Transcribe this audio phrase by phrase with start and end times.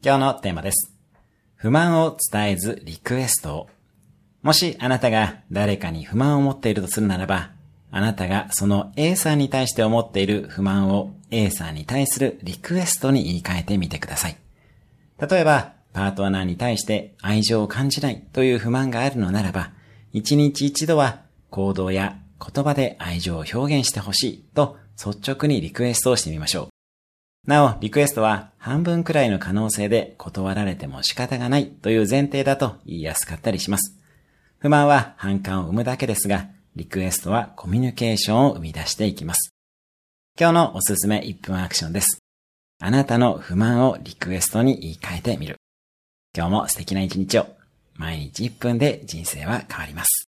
[0.00, 0.94] 今日のテーマです。
[1.56, 3.68] 不満を伝えずリクエストを。
[4.42, 7.50] もしあなたが誰かに不満を持っているとするならば、
[7.90, 14.36] あなたがその A さんに対して思っている不満を A さんに対するリクエストに言い換えてみてください。
[15.18, 19.72] 例えば、パートナーに対して愛情を感じないという不満があるのならば、
[20.12, 26.77] 一日一度は行動や言葉で愛情を表現してほしいと率直にリクエストをしてみましょう。
[27.48, 33.98] なお、リクエストは半分くらいの可能性で断られても仕方がないという前提だと言いやすかったりします。
[34.58, 39.54] 不満は反感を生むだけですが、リクエストはコミュニケーションを生み出していきます。
[40.38, 42.18] 今日のおすすめ1分アクションです。
[42.80, 45.56] あなたの不満をリクエストに言い換えてみる。
[46.36, 47.46] 今日も素敵な一日を。
[47.94, 50.27] 毎日1分で人生は変わります。